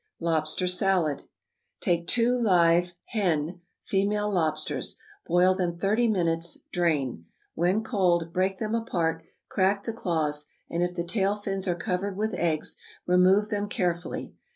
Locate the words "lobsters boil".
4.33-5.53